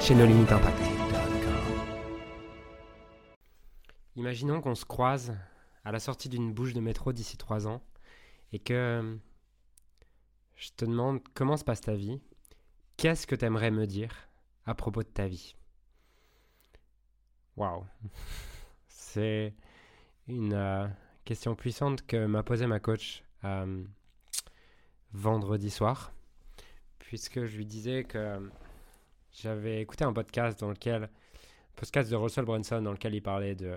chez 0.00 0.14
nos 0.14 0.26
limites. 0.26 0.52
Imaginons 4.16 4.60
qu'on 4.60 4.74
se 4.74 4.84
croise 4.84 5.36
à 5.84 5.92
la 5.92 5.98
sortie 5.98 6.28
d'une 6.28 6.52
bouche 6.52 6.72
de 6.72 6.80
métro 6.80 7.12
d'ici 7.12 7.36
trois 7.36 7.66
ans 7.66 7.82
et 8.52 8.58
que 8.58 9.18
je 10.56 10.70
te 10.76 10.84
demande 10.84 11.20
comment 11.34 11.56
se 11.56 11.64
passe 11.64 11.80
ta 11.80 11.94
vie, 11.94 12.20
qu'est-ce 12.96 13.26
que 13.26 13.34
tu 13.34 13.44
aimerais 13.44 13.70
me 13.70 13.86
dire 13.86 14.28
à 14.64 14.74
propos 14.74 15.02
de 15.02 15.08
ta 15.08 15.28
vie? 15.28 15.54
Waouh, 17.56 17.84
c'est 18.88 19.54
une 20.28 20.54
euh, 20.54 20.86
question 21.24 21.54
puissante 21.54 22.06
que 22.06 22.26
m'a 22.26 22.42
posée 22.42 22.66
ma 22.66 22.80
coach 22.80 23.22
euh, 23.44 23.84
vendredi 25.12 25.70
soir, 25.70 26.12
puisque 26.98 27.44
je 27.44 27.56
lui 27.56 27.66
disais 27.66 28.04
que 28.04 28.50
j'avais 29.40 29.82
écouté 29.82 30.04
un 30.04 30.12
podcast 30.12 30.58
dans 30.60 30.70
lequel, 30.70 31.10
podcast 31.74 32.10
de 32.10 32.16
Russell 32.16 32.44
Brunson, 32.44 32.80
dans 32.80 32.92
lequel 32.92 33.14
il 33.14 33.22
parlait 33.22 33.54
de 33.54 33.76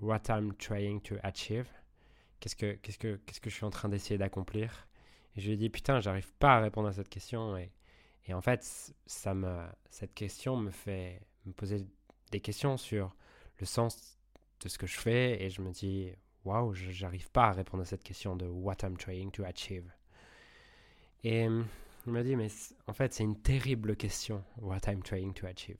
What 0.00 0.22
I'm 0.28 0.54
trying 0.56 1.00
to 1.02 1.16
achieve. 1.22 1.66
Qu'est-ce 2.40 2.56
que, 2.56 2.74
qu'est-ce 2.74 2.98
que, 2.98 3.16
qu'est-ce 3.24 3.40
que 3.40 3.48
je 3.48 3.54
suis 3.54 3.64
en 3.64 3.70
train 3.70 3.88
d'essayer 3.88 4.18
d'accomplir? 4.18 4.86
Et 5.36 5.40
je 5.40 5.46
lui 5.46 5.54
ai 5.54 5.56
dit, 5.56 5.70
putain, 5.70 6.00
j'arrive 6.00 6.32
pas 6.34 6.56
à 6.56 6.60
répondre 6.60 6.88
à 6.88 6.92
cette 6.92 7.08
question. 7.08 7.56
Et, 7.56 7.72
et 8.26 8.34
en 8.34 8.42
fait, 8.42 8.94
ça 9.06 9.32
me, 9.32 9.64
cette 9.88 10.12
question 10.12 10.56
me 10.56 10.70
fait 10.70 11.22
me 11.46 11.52
poser 11.52 11.86
des 12.30 12.40
questions 12.40 12.76
sur 12.76 13.14
le 13.58 13.66
sens 13.66 14.18
de 14.60 14.68
ce 14.68 14.76
que 14.76 14.86
je 14.86 14.98
fais. 14.98 15.42
Et 15.42 15.48
je 15.48 15.62
me 15.62 15.70
dis, 15.70 16.12
waouh, 16.44 16.74
j'arrive 16.74 17.30
pas 17.30 17.46
à 17.46 17.52
répondre 17.52 17.82
à 17.82 17.86
cette 17.86 18.02
question 18.02 18.36
de 18.36 18.46
What 18.46 18.76
I'm 18.82 18.98
trying 18.98 19.30
to 19.30 19.44
achieve. 19.44 19.90
Et 21.22 21.48
il 22.06 22.12
m'a 22.12 22.22
dit, 22.22 22.36
mais 22.36 22.48
en 22.86 22.92
fait, 22.92 23.12
c'est 23.12 23.24
une 23.24 23.40
terrible 23.40 23.96
question, 23.96 24.44
what 24.58 24.80
I'm 24.86 25.02
trying 25.02 25.32
to 25.34 25.46
achieve. 25.46 25.78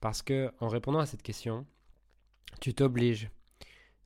Parce 0.00 0.22
que 0.22 0.52
en 0.60 0.68
répondant 0.68 0.98
à 0.98 1.06
cette 1.06 1.22
question, 1.22 1.66
tu 2.60 2.74
t'obliges 2.74 3.30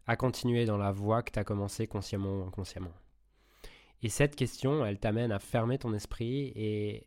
à 0.07 0.17
continuer 0.17 0.65
dans 0.65 0.79
la 0.79 0.93
voie 0.93 1.23
que 1.23 1.33
tu 1.33 1.39
as 1.39 1.45
commencé 1.45 1.87
consciemment 1.87 2.41
ou 2.41 2.47
inconsciemment. 2.47 2.95
Et 4.03 4.09
cette 4.09 4.37
question, 4.37 4.85
elle 4.85 4.99
t'amène 4.99 5.33
à 5.33 5.39
fermer 5.39 5.79
ton 5.79 5.93
esprit 5.93 6.53
et 6.55 7.07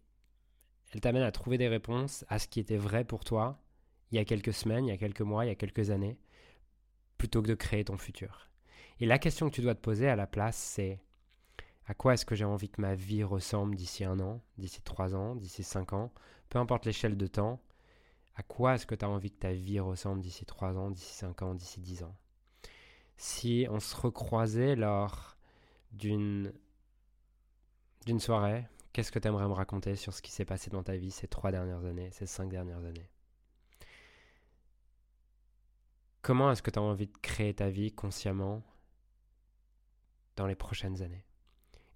elle 0.92 1.02
t'amène 1.02 1.24
à 1.24 1.32
trouver 1.32 1.58
des 1.58 1.68
réponses 1.68 2.24
à 2.28 2.38
ce 2.38 2.48
qui 2.48 2.60
était 2.60 2.78
vrai 2.78 3.04
pour 3.04 3.24
toi 3.24 3.64
il 4.14 4.18
y 4.18 4.20
a 4.20 4.26
quelques 4.26 4.54
semaines, 4.54 4.86
il 4.86 4.90
y 4.90 4.94
a 4.94 4.98
quelques 4.98 5.22
mois, 5.22 5.44
il 5.44 5.48
y 5.48 5.52
a 5.52 5.56
quelques 5.56 5.90
années, 5.90 6.20
plutôt 7.18 7.42
que 7.42 7.48
de 7.48 7.56
créer 7.56 7.84
ton 7.84 7.98
futur. 7.98 8.52
Et 9.00 9.08
la 9.08 9.18
question 9.18 9.50
que 9.50 9.56
tu 9.56 9.62
dois 9.62 9.74
te 9.74 9.82
poser 9.82 10.08
à 10.08 10.16
la 10.16 10.28
place, 10.28 10.56
c'est 10.56 11.02
à 11.86 11.94
quoi 11.94 12.14
est-ce 12.14 12.26
que 12.26 12.36
j'ai 12.36 12.46
envie 12.46 12.70
que 12.70 12.82
ma 12.82 12.96
vie 12.96 13.24
ressemble 13.24 13.76
d'ici 13.76 14.04
un 14.06 14.20
an, 14.20 14.42
d'ici 14.58 14.82
trois 14.82 15.16
ans, 15.16 15.36
d'ici 15.36 15.64
cinq 15.64 15.94
ans, 15.94 16.14
peu 16.50 16.60
importe 16.60 16.86
l'échelle 16.86 17.18
de 17.18 17.28
temps, 17.28 17.62
à 18.36 18.44
quoi 18.44 18.76
est-ce 18.76 18.86
que 18.86 18.96
tu 18.96 19.06
as 19.06 19.10
envie 19.10 19.32
que 19.32 19.40
ta 19.40 19.52
vie 19.54 19.80
ressemble 19.80 20.22
d'ici 20.22 20.46
trois 20.46 20.78
ans, 20.78 20.92
d'ici 20.92 21.14
cinq 21.14 21.42
ans, 21.42 21.54
d'ici 21.54 21.80
dix 21.82 22.04
ans? 22.04 22.16
Si 23.18 23.68
on 23.70 23.80
se 23.80 23.96
recroisait 23.96 24.76
lors 24.76 25.38
d'une 25.92 26.54
d'une 28.06 28.20
soirée, 28.20 28.68
qu'est-ce 28.92 29.12
que 29.12 29.20
tu 29.20 29.28
aimerais 29.28 29.48
me 29.48 29.54
raconter 29.54 29.96
sur 29.96 30.14
ce 30.14 30.22
qui 30.22 30.32
s'est 30.32 30.46
passé 30.46 30.70
dans 30.70 30.84
ta 30.84 30.98
vie 30.98 31.12
ces 31.12 31.28
trois 31.28 31.52
dernières 31.52 31.86
années, 31.86 32.12
ces 32.12 32.26
cinq 32.26 32.50
dernières 32.50 32.84
années? 32.84 33.10
Comment 36.22 36.52
est-ce 36.52 36.62
que 36.62 36.72
tu 36.72 36.80
as 36.80 36.82
envie 36.82 37.08
de 37.08 37.18
créer 37.18 37.54
ta 37.54 37.70
vie 37.70 37.92
consciemment 37.92 38.64
dans 40.36 40.48
les 40.48 40.56
prochaines 40.56 41.02
années? 41.02 41.26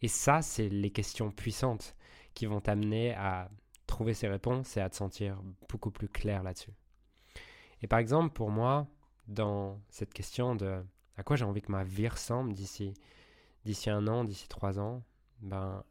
Et 0.02 0.08
ça, 0.08 0.42
c'est 0.42 0.70
les 0.70 0.92
questions 0.92 1.32
puissantes 1.32 1.96
qui 2.34 2.46
vont 2.46 2.62
t'amener 2.62 3.14
à 3.16 3.50
trouver 3.88 4.14
ces 4.14 4.28
réponses 4.28 4.78
et 4.78 4.82
à 4.82 4.90
te 4.90 4.96
sentir 4.96 5.42
beaucoup 5.70 5.92
plus 5.92 6.10
clair 6.10 6.44
là-dessus. 6.44 6.74
Et 7.82 7.88
par 7.88 8.00
exemple, 8.00 8.34
pour 8.34 8.52
moi, 8.52 8.88
dans 9.28 9.82
cette 9.90 10.14
question 10.14 10.56
de 10.56 10.84
à 11.16 11.24
quoi 11.24 11.36
j'ai 11.36 11.46
envie 11.46 11.62
que 11.62 11.72
ma 11.72 11.84
vie 11.84 12.08
ressemble 12.08 12.54
d'ici 12.54 12.94
d'ici 13.66 13.90
un 13.90 14.08
an, 14.08 14.24
d'ici 14.24 14.48
trois 14.48 14.80
ans, 14.80 15.04
ben 15.42 15.84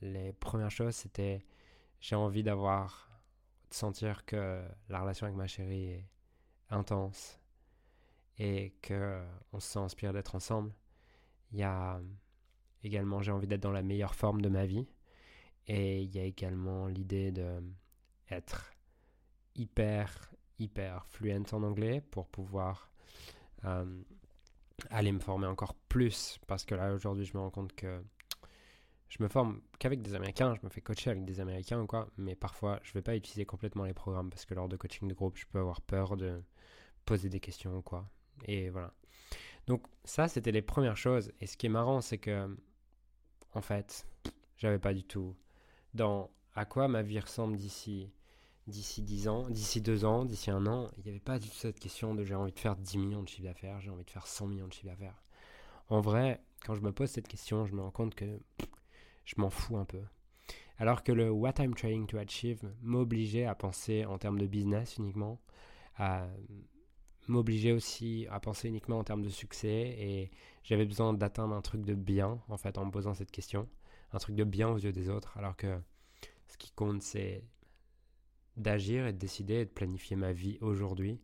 les 0.00 0.32
premières 0.32 0.70
choses 0.70 0.94
c'était 0.94 1.44
j'ai 2.00 2.16
envie 2.16 2.42
d'avoir 2.42 3.10
de 3.70 3.74
sentir 3.74 4.24
que 4.24 4.62
la 4.88 5.00
relation 5.00 5.26
avec 5.26 5.36
ma 5.36 5.46
chérie 5.46 5.86
est 5.86 6.08
intense 6.70 7.40
et 8.38 8.74
que 8.82 9.22
on 9.52 9.60
se 9.60 9.68
sent 9.68 9.78
inspiré 9.80 10.12
d'être 10.12 10.34
ensemble. 10.34 10.72
Il 11.52 11.58
y 11.58 11.62
a 11.62 12.00
Également, 12.84 13.20
j'ai 13.22 13.32
envie 13.32 13.46
d'être 13.46 13.62
dans 13.62 13.72
la 13.72 13.82
meilleure 13.82 14.14
forme 14.14 14.40
de 14.40 14.48
ma 14.48 14.66
vie. 14.66 14.86
Et 15.66 16.02
il 16.02 16.14
y 16.14 16.20
a 16.20 16.24
également 16.24 16.86
l'idée 16.86 17.32
d'être 17.32 18.72
hyper, 19.56 20.32
hyper 20.58 21.06
fluent 21.06 21.42
en 21.52 21.62
anglais 21.62 22.02
pour 22.10 22.28
pouvoir 22.28 22.90
euh, 23.64 24.02
aller 24.90 25.12
me 25.12 25.20
former 25.20 25.46
encore 25.46 25.74
plus. 25.74 26.38
Parce 26.46 26.64
que 26.64 26.74
là, 26.74 26.92
aujourd'hui, 26.92 27.24
je 27.24 27.34
me 27.34 27.42
rends 27.42 27.50
compte 27.50 27.74
que 27.74 28.02
je 29.08 29.22
me 29.22 29.28
forme 29.28 29.60
qu'avec 29.78 30.02
des 30.02 30.14
Américains, 30.14 30.54
je 30.54 30.60
me 30.64 30.68
fais 30.68 30.80
coacher 30.80 31.10
avec 31.10 31.24
des 31.24 31.40
Américains 31.40 31.80
ou 31.80 31.86
quoi, 31.86 32.08
mais 32.16 32.34
parfois 32.34 32.80
je 32.82 32.90
ne 32.90 32.94
vais 32.94 33.02
pas 33.02 33.14
utiliser 33.14 33.44
complètement 33.44 33.84
les 33.84 33.94
programmes 33.94 34.28
parce 34.28 34.44
que 34.44 34.54
lors 34.54 34.68
de 34.68 34.76
coaching 34.76 35.06
de 35.06 35.14
groupe, 35.14 35.36
je 35.36 35.46
peux 35.46 35.60
avoir 35.60 35.80
peur 35.82 36.16
de 36.16 36.42
poser 37.04 37.28
des 37.28 37.38
questions 37.38 37.76
ou 37.76 37.82
quoi. 37.82 38.10
Et 38.46 38.70
voilà. 38.70 38.92
Donc 39.66 39.86
ça, 40.04 40.28
c'était 40.28 40.52
les 40.52 40.62
premières 40.62 40.96
choses. 40.96 41.32
Et 41.40 41.46
ce 41.46 41.56
qui 41.56 41.66
est 41.66 41.70
marrant, 41.70 42.00
c'est 42.00 42.18
que 42.18 42.56
en 43.54 43.60
fait, 43.60 44.06
j'avais 44.56 44.78
pas 44.78 44.94
du 44.94 45.04
tout 45.04 45.34
dans 45.94 46.30
à 46.54 46.64
quoi 46.64 46.88
ma 46.88 47.02
vie 47.02 47.20
ressemble 47.20 47.56
d'ici 47.56 48.10
d'ici 48.66 49.02
10 49.02 49.28
ans, 49.28 49.50
d'ici 49.50 49.80
2 49.80 50.04
ans, 50.04 50.24
d'ici 50.24 50.50
un 50.50 50.66
an, 50.66 50.88
il 50.96 51.04
n'y 51.04 51.10
avait 51.10 51.20
pas 51.20 51.38
du 51.38 51.48
tout 51.48 51.56
cette 51.56 51.78
question 51.78 52.14
de 52.14 52.24
j'ai 52.24 52.34
envie 52.34 52.52
de 52.52 52.58
faire 52.58 52.76
10 52.76 52.98
millions 52.98 53.22
de 53.22 53.28
chiffre 53.28 53.44
d'affaires, 53.44 53.80
j'ai 53.80 53.90
envie 53.90 54.04
de 54.04 54.10
faire 54.10 54.26
100 54.26 54.46
millions 54.46 54.68
de 54.68 54.72
chiffre 54.72 54.86
d'affaires. 54.86 55.22
En 55.90 56.00
vrai, 56.00 56.40
quand 56.64 56.74
je 56.74 56.80
me 56.80 56.92
pose 56.92 57.10
cette 57.10 57.28
question, 57.28 57.66
je 57.66 57.74
me 57.74 57.82
rends 57.82 57.90
compte 57.90 58.14
que 58.14 58.40
je 59.26 59.34
m'en 59.36 59.50
fous 59.50 59.76
un 59.76 59.84
peu. 59.84 60.00
Alors 60.78 61.02
que 61.02 61.12
le 61.12 61.30
What 61.30 61.54
I'm 61.58 61.74
Trying 61.74 62.06
to 62.06 62.16
Achieve 62.16 62.62
m'obligeait 62.80 63.44
à 63.44 63.54
penser 63.54 64.04
en 64.06 64.18
termes 64.18 64.38
de 64.38 64.46
business 64.46 64.96
uniquement, 64.96 65.40
à 65.96 66.26
m'obligeait 67.28 67.72
aussi 67.72 68.26
à 68.30 68.40
penser 68.40 68.68
uniquement 68.68 68.98
en 68.98 69.04
termes 69.04 69.22
de 69.22 69.28
succès 69.28 69.94
et 69.98 70.30
j'avais 70.62 70.84
besoin 70.84 71.12
d'atteindre 71.14 71.54
un 71.54 71.62
truc 71.62 71.84
de 71.84 71.94
bien 71.94 72.40
en 72.48 72.56
fait 72.56 72.78
en 72.78 72.86
me 72.86 72.90
posant 72.90 73.14
cette 73.14 73.30
question, 73.30 73.68
un 74.12 74.18
truc 74.18 74.36
de 74.36 74.44
bien 74.44 74.68
aux 74.68 74.78
yeux 74.78 74.92
des 74.92 75.08
autres 75.08 75.36
alors 75.36 75.56
que 75.56 75.78
ce 76.48 76.56
qui 76.56 76.70
compte 76.72 77.02
c'est 77.02 77.44
d'agir 78.56 79.06
et 79.06 79.12
de 79.12 79.18
décider 79.18 79.54
et 79.54 79.64
de 79.64 79.70
planifier 79.70 80.16
ma 80.16 80.32
vie 80.32 80.58
aujourd'hui 80.60 81.20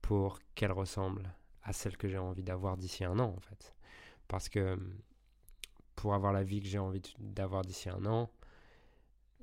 pour 0.00 0.38
qu'elle 0.54 0.72
ressemble 0.72 1.34
à 1.62 1.72
celle 1.72 1.96
que 1.96 2.08
j'ai 2.08 2.18
envie 2.18 2.42
d'avoir 2.42 2.76
d'ici 2.76 3.04
un 3.04 3.18
an 3.18 3.34
en 3.36 3.40
fait. 3.40 3.74
Parce 4.28 4.48
que 4.48 4.78
pour 5.94 6.14
avoir 6.14 6.32
la 6.32 6.42
vie 6.42 6.60
que 6.60 6.68
j'ai 6.68 6.78
envie 6.78 7.02
d'avoir 7.18 7.62
d'ici 7.62 7.88
un 7.88 8.04
an, 8.06 8.30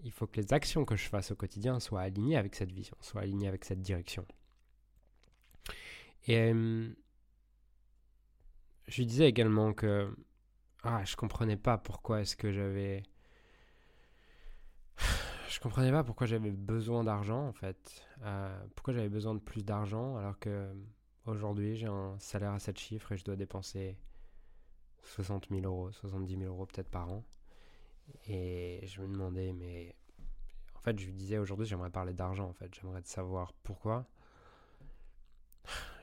il 0.03 0.11
faut 0.11 0.27
que 0.27 0.39
les 0.39 0.53
actions 0.53 0.85
que 0.85 0.95
je 0.95 1.07
fasse 1.07 1.31
au 1.31 1.35
quotidien 1.35 1.79
soient 1.79 2.01
alignées 2.01 2.37
avec 2.37 2.55
cette 2.55 2.71
vision, 2.71 2.95
soient 3.01 3.21
alignées 3.21 3.47
avec 3.47 3.65
cette 3.65 3.81
direction. 3.81 4.25
Et 6.27 6.51
je 8.87 8.97
lui 8.97 9.05
disais 9.05 9.27
également 9.27 9.73
que 9.73 10.15
ah, 10.83 11.03
je 11.05 11.15
comprenais 11.15 11.57
pas 11.57 11.77
pourquoi 11.77 12.21
est-ce 12.21 12.35
que 12.35 12.51
j'avais. 12.51 13.03
Je 15.49 15.59
comprenais 15.59 15.91
pas 15.91 16.03
pourquoi 16.03 16.27
j'avais 16.27 16.51
besoin 16.51 17.03
d'argent 17.03 17.47
en 17.47 17.53
fait. 17.53 18.05
Euh, 18.21 18.65
pourquoi 18.75 18.93
j'avais 18.93 19.09
besoin 19.09 19.33
de 19.33 19.39
plus 19.39 19.65
d'argent 19.65 20.15
alors 20.15 20.37
que 20.37 20.71
aujourd'hui 21.25 21.75
j'ai 21.75 21.87
un 21.87 22.19
salaire 22.19 22.51
à 22.53 22.59
7 22.59 22.77
chiffres 22.77 23.11
et 23.13 23.17
je 23.17 23.25
dois 23.25 23.35
dépenser 23.35 23.97
60 25.03 25.47
000 25.49 25.61
euros, 25.63 25.91
70 25.91 26.37
000 26.37 26.43
euros 26.43 26.67
peut-être 26.67 26.89
par 26.89 27.09
an. 27.11 27.23
Et 28.27 28.81
je 28.85 29.01
me 29.01 29.07
demandais, 29.07 29.51
mais 29.53 29.95
en 30.75 30.79
fait, 30.79 30.97
je 30.99 31.05
lui 31.05 31.13
disais 31.13 31.37
aujourd'hui, 31.37 31.65
j'aimerais 31.65 31.89
parler 31.89 32.13
d'argent 32.13 32.47
en 32.47 32.53
fait. 32.53 32.73
J'aimerais 32.73 33.01
savoir 33.03 33.53
pourquoi. 33.63 34.07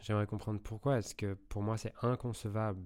J'aimerais 0.06 0.28
comprendre 0.28 0.60
pourquoi 0.60 0.98
est-ce 0.98 1.16
que 1.16 1.34
pour 1.34 1.64
moi 1.64 1.76
c'est 1.76 1.92
inconcevable 2.00 2.84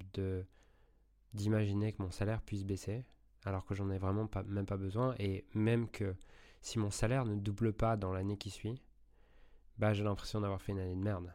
d'imaginer 1.34 1.92
que 1.92 2.00
mon 2.00 2.10
salaire 2.10 2.40
puisse 2.40 2.64
baisser 2.64 3.04
alors 3.44 3.66
que 3.66 3.74
j'en 3.74 3.90
ai 3.90 3.98
vraiment 3.98 4.26
pas, 4.26 4.42
même 4.44 4.64
pas 4.64 4.78
besoin? 4.78 5.14
Et 5.18 5.44
même 5.52 5.90
que 5.90 6.16
si 6.62 6.78
mon 6.78 6.90
salaire 6.90 7.26
ne 7.26 7.34
double 7.34 7.74
pas 7.74 7.98
dans 7.98 8.14
l'année 8.14 8.38
qui 8.38 8.48
suit, 8.48 8.80
bah 9.76 9.92
j'ai 9.92 10.02
l'impression 10.02 10.40
d'avoir 10.40 10.62
fait 10.62 10.72
une 10.72 10.78
année 10.78 10.94
de 10.94 11.02
merde. 11.02 11.30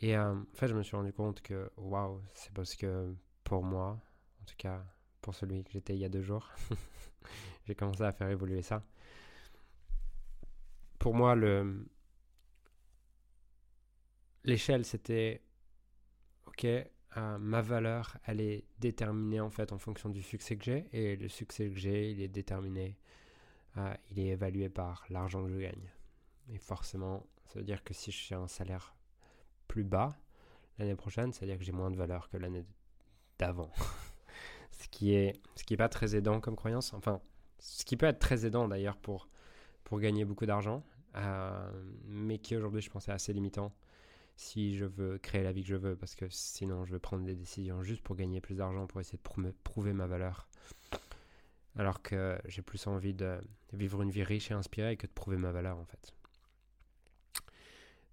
Et 0.00 0.16
euh, 0.16 0.34
en 0.34 0.44
fait, 0.54 0.66
je 0.66 0.74
me 0.74 0.82
suis 0.82 0.96
rendu 0.96 1.12
compte 1.12 1.42
que, 1.42 1.70
waouh, 1.76 2.20
c'est 2.34 2.52
parce 2.52 2.74
que 2.74 3.14
pour 3.44 3.62
moi, 3.62 4.00
en 4.42 4.44
tout 4.46 4.56
cas 4.58 4.84
pour 5.20 5.36
celui 5.36 5.62
que 5.62 5.70
j'étais 5.70 5.94
il 5.94 6.00
y 6.00 6.04
a 6.04 6.08
deux 6.08 6.22
jours, 6.22 6.50
j'ai 7.66 7.76
commencé 7.76 8.02
à 8.02 8.10
faire 8.10 8.28
évoluer 8.30 8.62
ça. 8.62 8.82
Pour 10.98 11.14
moi, 11.14 11.36
le 11.36 11.86
l'échelle, 14.50 14.84
c'était, 14.84 15.40
ok, 16.46 16.64
euh, 16.64 17.38
ma 17.38 17.62
valeur, 17.62 18.18
elle 18.26 18.40
est 18.40 18.64
déterminée 18.78 19.40
en 19.40 19.50
fait 19.50 19.72
en 19.72 19.78
fonction 19.78 20.08
du 20.10 20.22
succès 20.22 20.56
que 20.56 20.64
j'ai, 20.64 20.88
et 20.92 21.16
le 21.16 21.28
succès 21.28 21.68
que 21.70 21.76
j'ai, 21.76 22.10
il 22.10 22.20
est 22.20 22.28
déterminé, 22.28 22.98
euh, 23.78 23.94
il 24.10 24.18
est 24.18 24.28
évalué 24.28 24.68
par 24.68 25.06
l'argent 25.08 25.42
que 25.44 25.50
je 25.50 25.58
gagne. 25.58 25.90
Et 26.52 26.58
forcément, 26.58 27.24
ça 27.46 27.60
veut 27.60 27.64
dire 27.64 27.84
que 27.84 27.94
si 27.94 28.10
suis 28.10 28.34
un 28.34 28.48
salaire 28.48 28.94
plus 29.68 29.84
bas 29.84 30.16
l'année 30.78 30.96
prochaine, 30.96 31.32
c'est-à-dire 31.32 31.58
que 31.58 31.64
j'ai 31.64 31.72
moins 31.72 31.90
de 31.90 31.96
valeur 31.96 32.28
que 32.28 32.36
l'année 32.36 32.64
d'avant. 33.38 33.70
ce 34.72 34.88
qui 34.88 35.12
est 35.14 35.40
ce 35.54 35.64
qui 35.64 35.74
est 35.74 35.76
pas 35.76 35.88
très 35.88 36.16
aidant 36.16 36.40
comme 36.40 36.56
croyance. 36.56 36.92
Enfin, 36.94 37.20
ce 37.58 37.84
qui 37.84 37.96
peut 37.96 38.06
être 38.06 38.18
très 38.18 38.46
aidant 38.46 38.66
d'ailleurs 38.66 38.96
pour 38.96 39.28
pour 39.84 40.00
gagner 40.00 40.24
beaucoup 40.24 40.46
d'argent, 40.46 40.82
euh, 41.16 41.70
mais 42.06 42.38
qui 42.38 42.56
aujourd'hui 42.56 42.80
je 42.80 42.90
pense 42.90 43.08
est 43.08 43.12
assez 43.12 43.32
limitant 43.32 43.72
si 44.36 44.76
je 44.76 44.84
veux 44.84 45.18
créer 45.18 45.42
la 45.42 45.52
vie 45.52 45.62
que 45.62 45.68
je 45.68 45.76
veux, 45.76 45.96
parce 45.96 46.14
que 46.14 46.26
sinon 46.30 46.84
je 46.84 46.92
vais 46.92 46.98
prendre 46.98 47.24
des 47.24 47.34
décisions 47.34 47.82
juste 47.82 48.02
pour 48.02 48.16
gagner 48.16 48.40
plus 48.40 48.56
d'argent, 48.56 48.86
pour 48.86 49.00
essayer 49.00 49.18
de 49.18 49.52
prouver 49.62 49.92
ma 49.92 50.06
valeur. 50.06 50.48
Alors 51.76 52.02
que 52.02 52.38
j'ai 52.46 52.62
plus 52.62 52.86
envie 52.86 53.14
de 53.14 53.38
vivre 53.72 54.02
une 54.02 54.10
vie 54.10 54.24
riche 54.24 54.50
et 54.50 54.54
inspirée 54.54 54.96
que 54.96 55.06
de 55.06 55.12
prouver 55.12 55.36
ma 55.36 55.52
valeur 55.52 55.78
en 55.78 55.84
fait. 55.84 56.14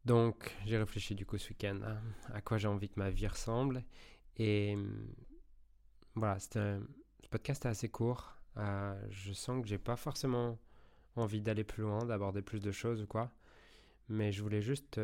Donc, 0.05 0.55
j'ai 0.65 0.77
réfléchi 0.77 1.15
du 1.15 1.25
coup 1.25 1.37
ce 1.37 1.49
week-end 1.49 1.81
à, 2.33 2.39
quoi 2.39 2.57
j'ai 2.57 2.69
envie 2.69 2.87
que 2.87 2.97
ma 2.97 3.09
vie 3.09 3.27
ressemble. 3.27 3.83
Et 4.37 4.77
voilà, 6.15 6.39
ce 6.39 6.79
podcast 7.29 7.65
est 7.65 7.69
assez 7.69 7.89
court. 7.89 8.33
Euh, 8.55 8.97
je 9.09 9.33
sens 9.33 9.61
que 9.61 9.67
j'ai 9.67 9.77
pas 9.77 9.97
forcément 9.97 10.57
envie 11.17 11.41
d'aller 11.41 11.65
plus 11.65 11.83
loin, 11.83 12.05
d'aborder 12.05 12.41
plus 12.41 12.61
de 12.61 12.71
choses 12.71 13.01
ou 13.01 13.05
quoi. 13.05 13.31
Mais 14.07 14.31
je 14.31 14.41
voulais 14.41 14.61
juste 14.61 14.97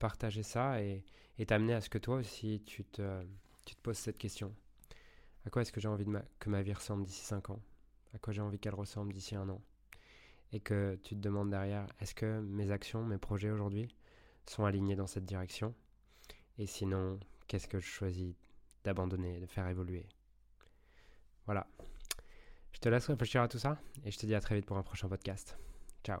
partager 0.00 0.42
ça 0.42 0.82
et, 0.82 1.04
t'amener 1.46 1.74
à 1.74 1.80
ce 1.80 1.88
que 1.88 1.98
toi 1.98 2.16
aussi 2.16 2.62
tu 2.66 2.84
te, 2.84 3.22
poses 3.82 3.96
cette 3.96 4.18
question. 4.18 4.52
À 5.46 5.50
quoi 5.50 5.62
est-ce 5.62 5.72
que 5.72 5.80
j'ai 5.80 5.88
envie 5.88 6.04
que 6.38 6.50
ma 6.50 6.60
vie 6.60 6.74
ressemble 6.74 7.04
d'ici 7.04 7.24
5 7.24 7.50
ans? 7.50 7.62
À 8.12 8.18
quoi 8.18 8.32
j'ai 8.32 8.42
envie 8.42 8.58
qu'elle 8.58 8.74
ressemble 8.74 9.12
d'ici 9.12 9.36
un 9.36 9.48
an? 9.48 9.62
Et 10.52 10.60
que 10.60 10.98
tu 11.04 11.14
te 11.14 11.20
demandes 11.20 11.50
derrière, 11.50 11.86
est-ce 12.00 12.14
que 12.14 12.40
mes 12.40 12.72
actions, 12.72 13.04
mes 13.04 13.18
projets 13.18 13.50
aujourd'hui, 13.50 13.88
sont 14.46 14.64
alignés 14.64 14.96
dans 14.96 15.06
cette 15.06 15.24
direction? 15.24 15.74
Et 16.58 16.66
sinon, 16.66 17.20
qu'est-ce 17.46 17.68
que 17.68 17.78
je 17.78 17.86
choisis 17.86 18.34
d'abandonner, 18.84 19.40
de 19.40 19.46
faire 19.46 19.68
évoluer? 19.68 20.06
Voilà. 21.46 21.66
Je 22.72 22.80
te 22.80 22.88
laisse 22.88 23.06
réfléchir 23.06 23.42
à 23.42 23.48
tout 23.48 23.58
ça 23.58 23.80
et 24.04 24.10
je 24.10 24.18
te 24.18 24.26
dis 24.26 24.34
à 24.34 24.40
très 24.40 24.56
vite 24.56 24.66
pour 24.66 24.76
un 24.76 24.82
prochain 24.82 25.08
podcast. 25.08 25.56
Ciao. 26.04 26.20